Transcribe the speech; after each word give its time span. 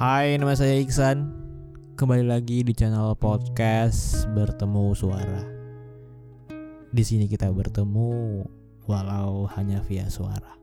Hai, 0.00 0.40
nama 0.40 0.56
saya 0.56 0.80
Iksan. 0.80 1.28
Kembali 1.92 2.24
lagi 2.24 2.64
di 2.64 2.72
channel 2.72 3.12
podcast 3.20 4.24
Bertemu 4.32 4.96
Suara. 4.96 5.44
Di 6.88 7.04
sini 7.04 7.28
kita 7.28 7.52
bertemu 7.52 8.40
walau 8.88 9.44
hanya 9.52 9.84
via 9.84 10.08
suara. 10.08 10.56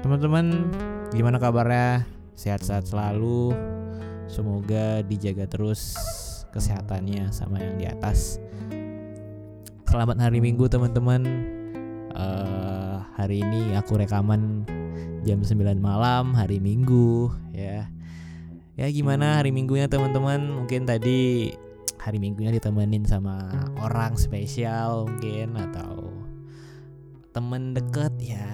Teman-teman, 0.00 0.72
gimana 1.12 1.36
kabarnya? 1.36 2.08
Sehat-sehat 2.32 2.88
selalu. 2.88 3.52
Semoga 4.24 5.04
dijaga 5.04 5.44
terus 5.52 6.00
kesehatannya 6.56 7.28
sama 7.28 7.60
yang 7.60 7.76
di 7.76 7.84
atas. 7.92 8.40
Selamat 9.84 10.16
hari 10.16 10.40
Minggu 10.40 10.64
teman-teman. 10.64 11.28
Uh, 12.16 13.04
hari 13.20 13.44
ini 13.44 13.76
aku 13.76 14.00
rekaman 14.00 14.64
jam 15.26 15.42
9 15.42 15.78
malam 15.78 16.32
hari 16.32 16.62
Minggu 16.62 17.32
ya. 17.50 17.90
Ya 18.76 18.86
gimana 18.92 19.40
hari 19.40 19.50
Minggunya 19.56 19.88
teman-teman? 19.88 20.52
Mungkin 20.52 20.84
tadi 20.84 21.50
hari 21.96 22.20
Minggunya 22.20 22.52
ditemenin 22.52 23.08
sama 23.08 23.48
orang 23.80 24.20
spesial 24.20 25.08
mungkin 25.08 25.56
atau 25.56 26.12
temen 27.32 27.72
deket 27.72 28.12
ya. 28.20 28.46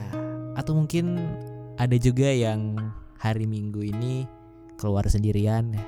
Atau 0.55 0.79
mungkin 0.79 1.19
ada 1.77 1.97
juga 1.99 2.31
yang 2.31 2.79
hari 3.19 3.51
Minggu 3.51 3.83
ini 3.83 4.25
keluar 4.79 5.03
sendirian 5.11 5.75
ya. 5.75 5.87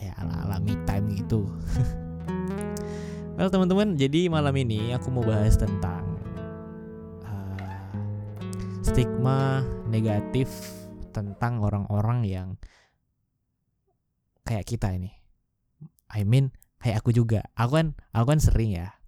Ya 0.00 0.12
ala-ala 0.16 0.62
me 0.62 0.78
time 0.86 1.10
gitu. 1.18 1.50
Well 3.40 3.48
teman-teman, 3.48 3.96
jadi 3.96 4.28
malam 4.28 4.52
ini 4.52 4.92
aku 4.92 5.08
mau 5.08 5.24
bahas 5.24 5.56
tentang 5.56 5.99
stigma 8.90 9.62
negatif 9.86 10.50
tentang 11.14 11.62
orang-orang 11.62 12.26
yang 12.26 12.48
kayak 14.42 14.66
kita 14.66 14.90
ini. 14.90 15.14
I 16.10 16.26
mean 16.26 16.50
kayak 16.82 17.06
aku 17.06 17.14
juga. 17.14 17.46
Aku 17.54 17.78
kan 17.78 17.94
aku 18.10 18.34
kan 18.34 18.42
sering 18.42 18.74
ya, 18.74 18.98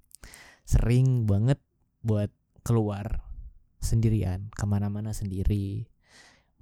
sering 0.62 1.26
banget 1.26 1.58
buat 1.98 2.30
keluar 2.62 3.26
sendirian, 3.82 4.54
ke 4.54 4.62
mana-mana 4.70 5.10
sendiri, 5.10 5.90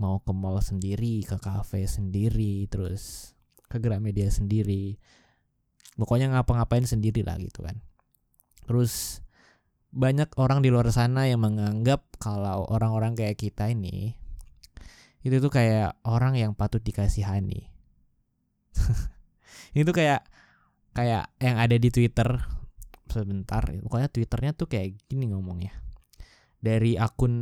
mau 0.01 0.25
ke 0.25 0.33
mall 0.33 0.65
sendiri, 0.65 1.21
ke 1.21 1.37
cafe 1.37 1.85
sendiri, 1.85 2.73
terus 2.73 3.37
ke 3.69 3.77
Gramedia 3.77 4.33
sendiri. 4.33 4.97
Pokoknya 6.01 6.33
ngapa-ngapain 6.33 6.89
sendiri 6.89 7.21
lah 7.21 7.37
gitu 7.37 7.69
kan. 7.69 7.85
Terus 8.65 9.21
banyak 9.91 10.31
orang 10.39 10.63
di 10.63 10.71
luar 10.71 10.87
sana 10.95 11.27
yang 11.27 11.43
menganggap 11.43 12.07
kalau 12.23 12.67
orang-orang 12.71 13.19
kayak 13.19 13.39
kita 13.39 13.71
ini 13.71 14.15
itu 15.21 15.37
tuh 15.37 15.53
kayak 15.53 16.01
orang 16.09 16.33
yang 16.37 16.57
patut 16.57 16.81
dikasihani. 16.81 17.69
Itu 19.77 19.93
kayak 19.93 20.25
kayak 20.97 21.29
yang 21.39 21.57
ada 21.61 21.77
di 21.77 21.93
Twitter 21.93 22.41
sebentar 23.11 23.63
pokoknya 23.63 24.09
Twitternya 24.09 24.53
tuh 24.57 24.71
kayak 24.71 24.97
gini 25.11 25.29
ngomongnya. 25.29 25.77
Dari 26.61 26.97
akun 26.97 27.35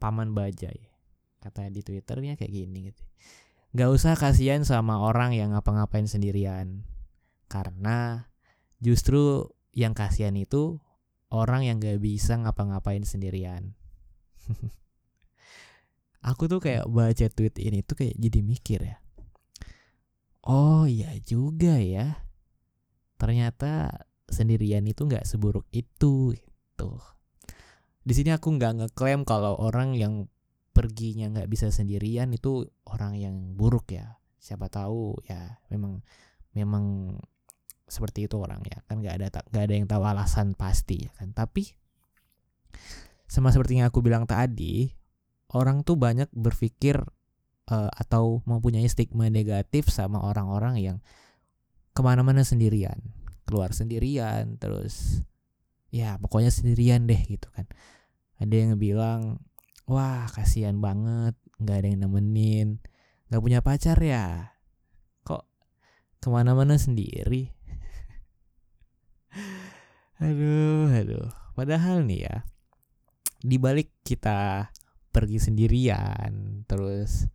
paman 0.00 0.32
bajai 0.32 0.80
katanya 1.44 1.70
di 1.76 1.82
Twitternya 1.84 2.40
kayak 2.40 2.52
gini 2.52 2.78
gitu. 2.92 3.02
Nggak 3.76 3.90
usah 3.92 4.12
kasihan 4.16 4.64
sama 4.64 5.04
orang 5.04 5.36
yang 5.36 5.52
ngapa-ngapain 5.52 6.08
sendirian 6.08 6.88
karena 7.52 8.32
justru 8.80 9.52
yang 9.76 9.92
kasihan 9.92 10.32
itu 10.32 10.80
orang 11.30 11.66
yang 11.66 11.82
gak 11.82 11.98
bisa 11.98 12.38
ngapa-ngapain 12.38 13.02
sendirian. 13.02 13.74
Aku 16.30 16.50
tuh 16.50 16.58
kayak 16.58 16.90
baca 16.90 17.26
tweet 17.30 17.54
ini 17.62 17.86
tuh 17.86 18.02
kayak 18.02 18.18
jadi 18.18 18.40
mikir 18.42 18.80
ya. 18.82 18.98
Oh 20.46 20.86
iya 20.86 21.14
juga 21.22 21.78
ya. 21.78 22.26
Ternyata 23.14 24.02
sendirian 24.26 24.82
itu 24.86 25.06
nggak 25.06 25.22
seburuk 25.22 25.66
itu 25.70 26.34
gitu. 26.34 26.90
Di 28.02 28.12
sini 28.14 28.34
aku 28.34 28.58
nggak 28.58 28.74
ngeklaim 28.78 29.22
kalau 29.22 29.54
orang 29.58 29.94
yang 29.94 30.26
perginya 30.74 31.30
nggak 31.30 31.50
bisa 31.50 31.70
sendirian 31.70 32.34
itu 32.34 32.66
orang 32.90 33.18
yang 33.18 33.54
buruk 33.54 33.94
ya. 33.94 34.18
Siapa 34.42 34.66
tahu 34.66 35.18
ya 35.30 35.62
memang 35.70 36.02
memang 36.54 37.16
seperti 37.86 38.26
itu 38.26 38.34
orang 38.42 38.66
ya 38.66 38.82
kan 38.90 38.98
nggak 38.98 39.14
ada 39.14 39.26
nggak 39.46 39.64
ada 39.70 39.74
yang 39.74 39.86
tahu 39.86 40.02
alasan 40.02 40.58
pasti 40.58 41.06
ya 41.06 41.10
kan? 41.14 41.30
Tapi 41.30 41.70
sama 43.26 43.50
seperti 43.54 43.78
yang 43.78 43.90
aku 43.90 44.02
bilang 44.02 44.26
tadi 44.26 44.90
orang 45.54 45.86
tuh 45.86 45.94
banyak 45.98 46.30
berpikir 46.34 46.98
uh, 47.70 47.90
atau 47.94 48.42
mempunyai 48.46 48.86
stigma 48.86 49.30
negatif 49.30 49.90
sama 49.90 50.22
orang-orang 50.22 50.74
yang 50.82 50.98
ke 51.94 52.00
mana-mana 52.02 52.42
sendirian. 52.42 52.98
Keluar 53.46 53.70
sendirian 53.70 54.58
terus 54.58 55.22
ya 55.94 56.18
pokoknya 56.18 56.50
sendirian 56.50 57.06
deh 57.06 57.22
gitu 57.26 57.46
kan. 57.54 57.70
Ada 58.42 58.54
yang 58.54 58.70
bilang 58.76 59.40
wah 59.86 60.26
kasihan 60.34 60.82
banget 60.82 61.38
nggak 61.62 61.76
ada 61.78 61.88
yang 61.88 62.00
nemenin 62.02 62.82
nggak 63.30 63.42
punya 63.42 63.62
pacar 63.62 63.98
ya. 64.02 64.58
Kok 65.22 65.46
ke 66.18 66.28
mana-mana 66.28 66.74
sendiri 66.74 67.55
aduh, 70.20 70.88
aduh. 70.92 71.28
Padahal 71.56 72.04
nih 72.04 72.28
ya, 72.28 72.36
dibalik 73.40 73.92
kita 74.04 74.68
pergi 75.12 75.40
sendirian, 75.40 76.64
terus 76.68 77.28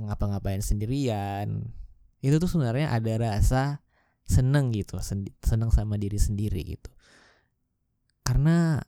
ngapa-ngapain 0.00 0.64
sendirian, 0.64 1.68
itu 2.24 2.36
tuh 2.40 2.48
sebenarnya 2.48 2.88
ada 2.88 3.12
rasa 3.20 3.84
seneng 4.24 4.72
gitu, 4.72 4.96
seneng 5.44 5.68
sama 5.68 6.00
diri 6.00 6.16
sendiri 6.16 6.64
gitu. 6.64 6.88
Karena 8.24 8.80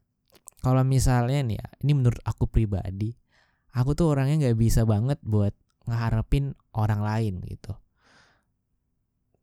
kalau 0.65 0.81
misalnya 0.83 1.45
nih 1.45 1.61
ya, 1.61 1.69
ini 1.85 1.93
menurut 1.93 2.19
aku 2.25 2.49
pribadi, 2.49 3.13
aku 3.77 3.93
tuh 3.93 4.17
orangnya 4.17 4.49
nggak 4.49 4.59
bisa 4.59 4.89
banget 4.89 5.21
buat 5.21 5.53
ngeharapin 5.85 6.57
orang 6.73 7.05
lain 7.05 7.45
gitu. 7.45 7.77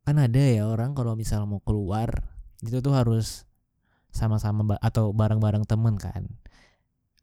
Kan 0.03 0.19
ada 0.19 0.41
ya 0.41 0.67
orang 0.67 0.97
kalau 0.97 1.15
misal 1.15 1.45
mau 1.45 1.61
keluar 1.63 2.33
itu 2.59 2.81
tuh 2.83 2.91
harus 2.91 3.47
sama-sama 4.13 4.77
atau 4.77 5.09
bareng-bareng 5.11 5.65
temen 5.65 5.97
kan. 5.97 6.29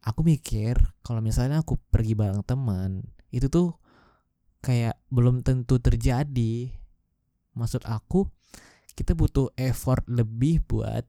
Aku 0.03 0.27
mikir 0.27 0.75
kalau 1.01 1.23
misalnya 1.23 1.63
aku 1.63 1.79
pergi 1.89 2.13
bareng 2.13 2.43
temen 2.43 3.07
itu 3.31 3.47
tuh 3.47 3.79
kayak 4.59 4.99
belum 5.07 5.41
tentu 5.41 5.79
terjadi. 5.79 6.69
Maksud 7.55 7.87
aku 7.87 8.27
kita 8.93 9.15
butuh 9.15 9.55
effort 9.55 10.03
lebih 10.11 10.67
buat 10.67 11.07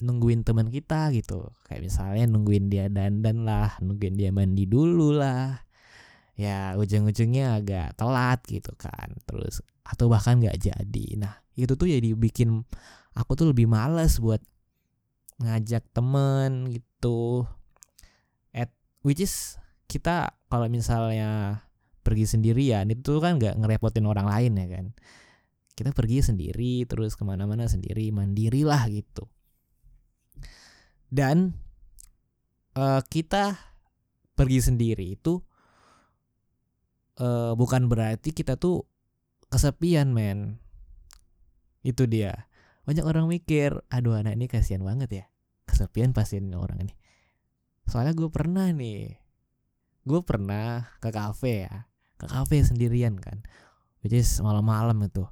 nungguin 0.00 0.48
teman 0.48 0.72
kita 0.72 1.12
gitu. 1.12 1.52
Kayak 1.68 1.92
misalnya 1.92 2.24
nungguin 2.30 2.72
dia 2.72 2.88
dandan 2.88 3.44
lah 3.44 3.76
nungguin 3.84 4.16
dia 4.16 4.32
mandi 4.32 4.64
dulu 4.64 5.12
lah. 5.12 5.60
Ya 6.38 6.78
ujung-ujungnya 6.78 7.58
agak 7.58 7.98
telat 7.98 8.40
gitu 8.48 8.72
kan. 8.78 9.12
Terus 9.28 9.60
atau 9.84 10.08
bahkan 10.08 10.38
nggak 10.38 10.56
jadi. 10.56 11.06
Nah 11.18 11.34
itu 11.58 11.74
tuh 11.74 11.90
jadi 11.90 12.14
bikin 12.14 12.62
aku 13.18 13.34
tuh 13.34 13.50
lebih 13.50 13.66
males 13.66 14.22
buat 14.22 14.38
ngajak 15.38 15.86
temen 15.94 16.70
gitu. 16.70 17.46
At 18.50 18.74
which 19.06 19.22
is 19.22 19.56
kita 19.86 20.34
kalau 20.50 20.66
misalnya 20.66 21.62
pergi 22.02 22.24
sendirian 22.24 22.88
itu 22.88 23.20
kan 23.20 23.36
nggak 23.38 23.60
ngerepotin 23.60 24.06
orang 24.08 24.26
lain 24.26 24.52
ya 24.58 24.66
kan. 24.68 24.86
Kita 25.78 25.94
pergi 25.94 26.26
sendiri 26.26 26.82
terus 26.90 27.14
ke 27.14 27.22
mana-mana 27.22 27.70
sendiri 27.70 28.10
mandiri 28.10 28.66
lah 28.66 28.90
gitu. 28.90 29.30
Dan 31.08 31.54
uh, 32.74 33.00
kita 33.06 33.54
pergi 34.34 34.58
sendiri 34.60 35.14
itu 35.14 35.38
uh, 37.22 37.54
bukan 37.54 37.86
berarti 37.86 38.34
kita 38.34 38.58
tuh 38.58 38.82
kesepian 39.46 40.10
men. 40.10 40.58
Itu 41.86 42.10
dia 42.10 42.47
banyak 42.88 43.04
orang 43.04 43.28
mikir 43.28 43.84
aduh 43.92 44.16
anak 44.16 44.32
ini 44.32 44.48
kasihan 44.48 44.80
banget 44.80 45.10
ya 45.12 45.24
kesepian 45.68 46.16
pasti 46.16 46.40
orang 46.40 46.88
ini. 46.88 46.96
Soalnya 47.84 48.16
gue 48.16 48.32
pernah 48.32 48.72
nih 48.72 49.12
gue 50.08 50.20
pernah 50.24 50.88
ke 51.04 51.12
kafe 51.12 51.68
ya 51.68 51.84
ke 52.16 52.24
kafe 52.24 52.64
sendirian 52.64 53.20
kan. 53.20 53.44
Which 54.00 54.16
is 54.16 54.40
malam-malam 54.40 55.04
itu. 55.04 55.28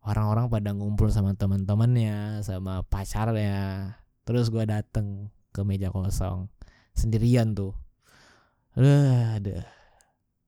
Orang-orang 0.00 0.48
pada 0.48 0.72
ngumpul 0.72 1.12
sama 1.12 1.36
teman-temannya 1.36 2.40
sama 2.40 2.80
pacarnya. 2.88 3.92
Terus 4.24 4.48
gue 4.48 4.64
dateng 4.64 5.28
ke 5.52 5.60
meja 5.68 5.92
kosong 5.92 6.48
sendirian 6.96 7.52
tuh. 7.52 7.76
Aduh, 8.78 9.60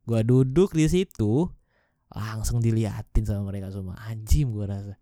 gue 0.09 0.21
duduk 0.25 0.73
di 0.73 0.89
situ 0.89 1.53
langsung 2.09 2.65
diliatin 2.65 3.29
sama 3.29 3.53
mereka 3.53 3.69
semua. 3.69 4.01
Anjing 4.09 4.57
gue 4.57 4.65
rasa 4.65 4.97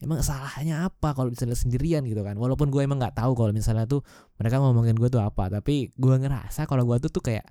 emang 0.00 0.24
salahnya 0.24 0.88
apa 0.88 1.12
kalau 1.12 1.28
misalnya 1.28 1.56
sendirian 1.56 2.04
gitu 2.08 2.24
kan? 2.24 2.36
Walaupun 2.40 2.72
gue 2.72 2.80
emang 2.80 3.00
nggak 3.00 3.20
tahu 3.20 3.32
kalau 3.36 3.52
misalnya 3.52 3.84
tuh 3.84 4.00
mereka 4.40 4.60
ngomongin 4.60 4.96
gue 4.96 5.08
tuh 5.12 5.20
apa 5.20 5.52
tapi 5.52 5.92
gue 5.94 6.14
ngerasa 6.16 6.64
kalau 6.64 6.88
gue 6.88 6.96
tuh 7.04 7.12
tuh 7.12 7.22
kayak 7.24 7.46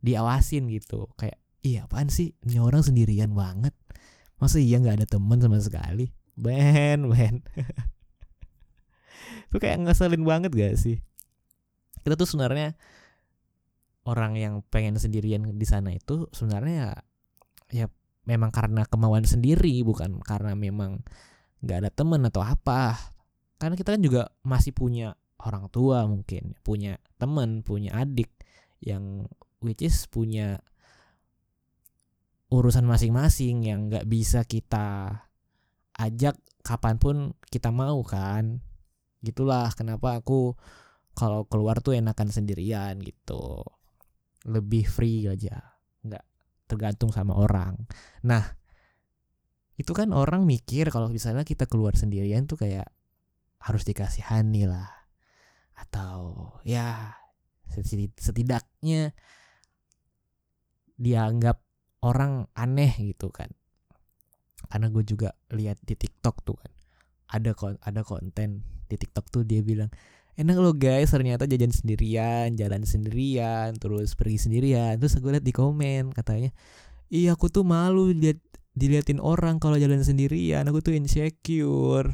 diawasin 0.00 0.68
gitu. 0.72 1.12
Kayak 1.20 1.38
iya 1.60 1.84
apaan 1.84 2.08
sih? 2.08 2.32
Ini 2.44 2.60
orang 2.60 2.80
sendirian 2.80 3.36
banget. 3.36 3.76
Masa 4.40 4.56
iya 4.56 4.80
nggak 4.80 5.04
ada 5.04 5.06
teman 5.06 5.38
sama 5.40 5.60
sekali? 5.60 6.08
Ben 6.34 7.04
ben. 7.06 7.44
Itu 9.50 9.58
kayak 9.58 9.82
ngeselin 9.82 10.22
banget 10.22 10.54
gak 10.54 10.78
sih? 10.78 11.02
Kita 12.00 12.14
tuh 12.14 12.24
sebenarnya 12.24 12.78
orang 14.08 14.38
yang 14.38 14.54
pengen 14.72 14.96
sendirian 14.96 15.44
di 15.58 15.66
sana 15.68 15.92
itu 15.92 16.30
sebenarnya 16.32 16.96
ya, 17.68 17.84
ya 17.84 17.86
memang 18.24 18.48
karena 18.54 18.88
kemauan 18.88 19.28
sendiri 19.28 19.74
bukan 19.84 20.24
karena 20.24 20.56
memang 20.56 21.04
nggak 21.60 21.78
ada 21.86 21.90
temen 21.92 22.20
atau 22.26 22.42
apa. 22.44 22.96
Karena 23.60 23.76
kita 23.76 23.96
kan 23.96 24.02
juga 24.02 24.22
masih 24.44 24.72
punya 24.72 25.12
orang 25.40 25.72
tua 25.72 26.04
mungkin 26.04 26.52
punya 26.60 27.00
temen 27.16 27.64
punya 27.64 27.96
adik 27.96 28.28
yang 28.84 29.24
which 29.64 29.80
is 29.80 30.04
punya 30.08 30.60
urusan 32.52 32.84
masing-masing 32.84 33.64
yang 33.64 33.88
nggak 33.88 34.04
bisa 34.04 34.44
kita 34.44 35.20
ajak 35.96 36.36
kapan 36.64 36.96
pun 36.96 37.16
kita 37.48 37.70
mau 37.70 38.00
kan. 38.04 38.60
Gitulah 39.20 39.72
kenapa 39.76 40.20
aku 40.20 40.56
kalau 41.12 41.44
keluar 41.44 41.84
tuh 41.84 41.96
enakan 41.96 42.32
sendirian 42.32 42.96
gitu. 43.00 43.64
Lebih 44.48 44.88
free 44.88 45.28
aja 45.28 45.60
nggak 46.00 46.24
tergantung 46.64 47.12
sama 47.12 47.36
orang. 47.36 47.76
Nah 48.24 48.59
itu 49.80 49.96
kan 49.96 50.12
orang 50.12 50.44
mikir 50.44 50.92
kalau 50.92 51.08
misalnya 51.08 51.40
kita 51.40 51.64
keluar 51.64 51.96
sendirian 51.96 52.44
tuh 52.44 52.60
kayak 52.60 52.92
harus 53.64 53.88
dikasihani 53.88 54.68
lah. 54.68 54.92
Atau 55.72 56.52
ya 56.68 57.16
setidaknya 58.20 59.16
dianggap 61.00 61.64
orang 62.04 62.44
aneh 62.52 62.92
gitu 62.92 63.32
kan. 63.32 63.48
Karena 64.68 64.92
gue 64.92 65.00
juga 65.00 65.32
lihat 65.48 65.80
di 65.80 65.96
TikTok 65.96 66.44
tuh 66.44 66.60
kan. 66.60 66.72
Ada 67.32 67.56
kon 67.56 67.80
ada 67.80 68.04
konten 68.04 68.60
di 68.84 69.00
TikTok 69.00 69.32
tuh 69.32 69.42
dia 69.48 69.64
bilang 69.64 69.88
enak 70.36 70.56
lo 70.60 70.76
guys 70.76 71.14
ternyata 71.14 71.46
jajan 71.46 71.70
sendirian 71.70 72.58
jalan 72.58 72.82
sendirian 72.84 73.72
terus 73.80 74.12
pergi 74.12 74.36
sendirian. 74.36 75.00
Terus 75.00 75.16
gue 75.16 75.32
liat 75.32 75.46
di 75.46 75.56
komen 75.56 76.12
katanya 76.12 76.52
iya 77.08 77.32
aku 77.32 77.48
tuh 77.48 77.64
malu 77.64 78.12
lihat 78.12 78.49
diliatin 78.74 79.18
orang 79.18 79.58
kalau 79.58 79.76
jalan 79.76 80.02
sendirian 80.02 80.66
aku 80.66 80.80
tuh 80.80 80.94
insecure. 80.94 82.10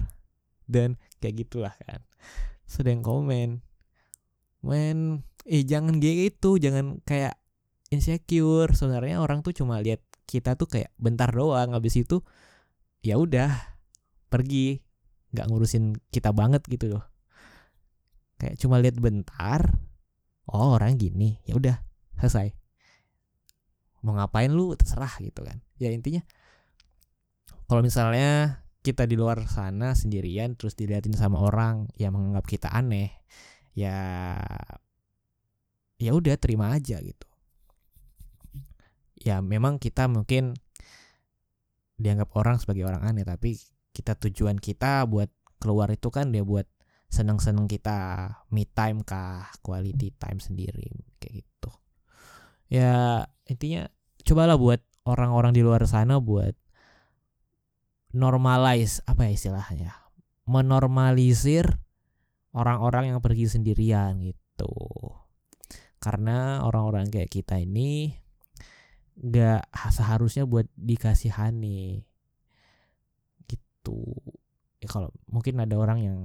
Dan 0.66 0.98
kayak 1.22 1.46
gitulah 1.46 1.74
kan. 1.86 2.02
Sedang 2.66 3.00
komen 3.00 3.62
men 4.66 5.22
eh 5.46 5.62
jangan 5.62 6.02
gitu 6.02 6.58
jangan 6.58 6.98
kayak 7.06 7.38
insecure. 7.94 8.74
Sebenarnya 8.74 9.22
orang 9.22 9.46
tuh 9.46 9.54
cuma 9.54 9.78
lihat 9.78 10.02
kita 10.26 10.58
tuh 10.58 10.66
kayak 10.66 10.90
bentar 10.98 11.30
doang 11.30 11.70
habis 11.70 11.94
itu 11.94 12.20
ya 13.04 13.14
udah 13.20 13.54
pergi. 14.26 14.82
Nggak 15.30 15.46
ngurusin 15.52 15.84
kita 16.10 16.34
banget 16.34 16.66
gitu 16.66 16.98
loh. 16.98 17.04
Kayak 18.42 18.58
cuma 18.58 18.82
lihat 18.82 18.98
bentar 18.98 19.70
oh 20.50 20.74
orang 20.74 20.98
gini. 20.98 21.38
Ya 21.46 21.54
udah 21.54 21.78
selesai. 22.18 22.50
Mau 24.02 24.18
ngapain 24.18 24.50
lu? 24.50 24.74
Terserah 24.74 25.14
gitu 25.22 25.46
kan. 25.46 25.62
Ya 25.78 25.94
intinya 25.94 26.26
kalau 27.66 27.82
misalnya 27.82 28.62
kita 28.86 29.02
di 29.10 29.18
luar 29.18 29.42
sana 29.50 29.98
sendirian 29.98 30.54
terus 30.54 30.78
diliatin 30.78 31.18
sama 31.18 31.42
orang 31.42 31.90
yang 31.98 32.14
menganggap 32.14 32.46
kita 32.46 32.70
aneh 32.70 33.10
ya 33.74 34.38
ya 35.98 36.10
udah 36.14 36.38
terima 36.38 36.70
aja 36.70 37.02
gitu. 37.02 37.28
Ya 39.18 39.42
memang 39.42 39.82
kita 39.82 40.06
mungkin 40.06 40.54
dianggap 41.98 42.30
orang 42.38 42.62
sebagai 42.62 42.86
orang 42.86 43.02
aneh 43.02 43.26
tapi 43.26 43.58
kita 43.90 44.14
tujuan 44.14 44.60
kita 44.60 45.02
buat 45.08 45.32
keluar 45.58 45.88
itu 45.90 46.12
kan 46.12 46.30
dia 46.30 46.44
buat 46.44 46.68
seneng-seneng 47.08 47.66
kita 47.66 48.28
me 48.52 48.68
time 48.68 49.00
kah 49.02 49.50
quality 49.64 50.14
time 50.14 50.38
sendiri 50.38 50.94
kayak 51.18 51.42
gitu. 51.42 51.70
Ya 52.70 53.26
intinya 53.50 53.90
cobalah 54.22 54.54
buat 54.54 54.78
orang-orang 55.06 55.56
di 55.56 55.62
luar 55.66 55.82
sana 55.90 56.22
buat 56.22 56.54
normalize 58.14 59.02
apa 59.08 59.26
ya 59.26 59.32
istilahnya 59.34 59.90
menormalisir 60.46 61.66
orang-orang 62.54 63.12
yang 63.12 63.20
pergi 63.20 63.50
sendirian 63.50 64.22
gitu. 64.22 64.72
Karena 65.98 66.62
orang-orang 66.62 67.10
kayak 67.10 67.28
kita 67.28 67.58
ini 67.60 68.14
gak 69.18 69.66
seharusnya 69.90 70.46
buat 70.46 70.70
dikasihani 70.78 72.06
gitu. 73.44 74.00
Ya 74.80 74.88
kalau 74.88 75.10
mungkin 75.26 75.58
ada 75.60 75.74
orang 75.76 75.98
yang 76.00 76.18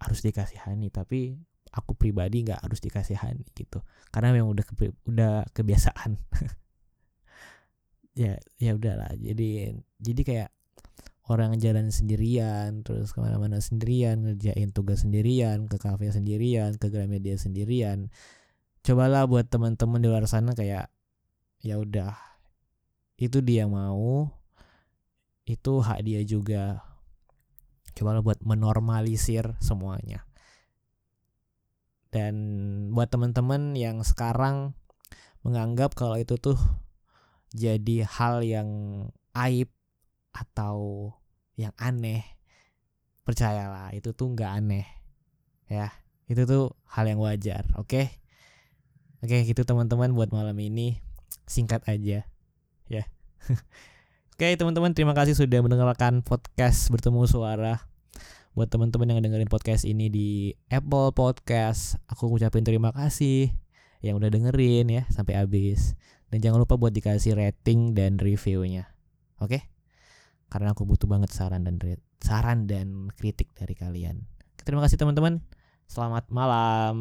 harus 0.00 0.20
dikasihani 0.24 0.88
tapi 0.90 1.36
aku 1.70 1.92
pribadi 1.94 2.42
nggak 2.42 2.66
harus 2.66 2.82
dikasihani 2.82 3.46
gitu. 3.54 3.80
Karena 4.10 4.34
memang 4.34 4.52
udah 4.52 4.66
udah 5.06 5.32
kebiasaan. 5.54 6.18
Ya 8.18 8.36
ya 8.58 8.74
udahlah. 8.74 9.14
Jadi 9.16 9.70
jadi 10.02 10.22
kayak 10.26 10.50
orang 11.30 11.54
jalan 11.62 11.94
sendirian 11.94 12.82
terus 12.82 13.14
ke 13.14 13.22
mana-mana 13.22 13.62
sendirian 13.62 14.18
ngerjain 14.26 14.74
tugas 14.74 15.06
sendirian 15.06 15.70
ke 15.70 15.78
kafe 15.78 16.10
sendirian 16.10 16.74
ke 16.74 16.90
Gramedia 16.90 17.38
sendirian. 17.38 18.10
Cobalah 18.82 19.30
buat 19.30 19.46
teman-teman 19.46 20.02
di 20.02 20.10
luar 20.10 20.26
sana 20.26 20.58
kayak 20.58 20.90
ya 21.62 21.78
udah 21.78 22.18
itu 23.20 23.38
dia 23.46 23.70
mau 23.70 24.26
itu 25.46 25.72
hak 25.78 26.02
dia 26.02 26.26
juga. 26.26 26.82
Coba 27.94 28.18
buat 28.26 28.42
menormalisir 28.42 29.54
semuanya. 29.62 30.26
Dan 32.10 32.34
buat 32.90 33.06
teman-teman 33.06 33.78
yang 33.78 34.02
sekarang 34.02 34.74
menganggap 35.46 35.94
kalau 35.94 36.18
itu 36.18 36.34
tuh 36.42 36.58
jadi 37.54 38.02
hal 38.02 38.42
yang 38.42 38.68
aib 39.38 39.70
atau 40.34 41.10
yang 41.60 41.76
aneh. 41.76 42.24
Percayalah 43.28 43.92
itu 43.92 44.16
tuh 44.16 44.32
nggak 44.32 44.50
aneh. 44.64 44.88
Ya 45.68 45.92
itu 46.30 46.46
tuh 46.46 46.72
hal 46.88 47.10
yang 47.10 47.18
wajar 47.18 47.66
oke? 47.74 47.90
Okay? 47.90 48.06
oke 49.20 49.34
okay, 49.34 49.44
gitu 49.44 49.66
teman-teman 49.68 50.16
buat 50.16 50.32
malam 50.32 50.56
ini. 50.56 51.04
Singkat 51.44 51.84
aja 51.90 52.24
ya. 52.88 53.04
Oke 54.40 54.56
teman-teman 54.56 54.96
terima 54.96 55.12
kasih 55.12 55.36
sudah 55.36 55.60
mendengarkan 55.60 56.24
podcast 56.24 56.88
bertemu 56.88 57.28
suara. 57.28 57.84
Buat 58.56 58.72
teman-teman 58.72 59.12
yang 59.12 59.20
dengerin 59.20 59.52
podcast 59.52 59.86
ini 59.86 60.10
di 60.10 60.58
Apple 60.72 61.14
Podcast 61.14 62.00
Aku 62.10 62.26
ucapin 62.32 62.66
terima 62.66 62.90
kasih 62.90 63.52
yang 64.00 64.16
udah 64.16 64.32
dengerin 64.32 64.88
ya 64.88 65.02
sampai 65.12 65.36
habis. 65.36 65.92
Dan 66.32 66.40
jangan 66.40 66.62
lupa 66.62 66.78
buat 66.78 66.94
dikasih 66.94 67.34
rating 67.36 67.92
dan 67.92 68.16
reviewnya 68.16 68.90
Oke 69.42 69.69
Karena 70.50 70.74
aku 70.74 70.82
butuh 70.82 71.06
banget 71.06 71.30
saran 71.30 71.62
dan 71.62 71.78
saran 72.18 72.66
dan 72.66 73.08
kritik 73.14 73.54
dari 73.54 73.72
kalian. 73.78 74.26
Terima 74.66 74.82
kasih 74.82 74.98
teman-teman. 74.98 75.40
Selamat 75.86 76.26
malam 76.28 76.96